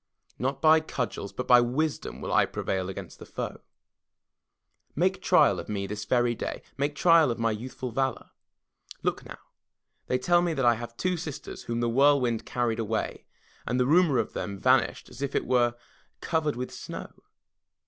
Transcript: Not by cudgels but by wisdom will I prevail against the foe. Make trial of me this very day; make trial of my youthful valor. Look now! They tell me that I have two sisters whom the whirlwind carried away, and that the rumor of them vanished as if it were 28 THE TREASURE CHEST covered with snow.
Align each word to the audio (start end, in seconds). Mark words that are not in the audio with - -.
Not 0.39 0.63
by 0.63 0.79
cudgels 0.79 1.31
but 1.31 1.47
by 1.47 1.61
wisdom 1.61 2.21
will 2.21 2.33
I 2.33 2.47
prevail 2.47 2.89
against 2.89 3.19
the 3.19 3.25
foe. 3.27 3.61
Make 4.95 5.21
trial 5.21 5.59
of 5.59 5.69
me 5.69 5.85
this 5.85 6.05
very 6.05 6.33
day; 6.33 6.63
make 6.75 6.95
trial 6.95 7.29
of 7.29 7.37
my 7.37 7.51
youthful 7.51 7.91
valor. 7.91 8.31
Look 9.03 9.23
now! 9.23 9.37
They 10.07 10.17
tell 10.17 10.41
me 10.41 10.53
that 10.55 10.65
I 10.65 10.73
have 10.73 10.97
two 10.97 11.17
sisters 11.17 11.65
whom 11.65 11.81
the 11.81 11.87
whirlwind 11.87 12.47
carried 12.47 12.79
away, 12.79 13.25
and 13.67 13.79
that 13.79 13.83
the 13.83 13.87
rumor 13.87 14.17
of 14.17 14.33
them 14.33 14.57
vanished 14.57 15.07
as 15.07 15.21
if 15.21 15.35
it 15.35 15.45
were 15.45 15.69
28 15.69 15.69
THE 15.69 15.75
TREASURE 15.75 15.81
CHEST 16.23 16.31
covered 16.31 16.55
with 16.55 16.71
snow. 16.73 17.11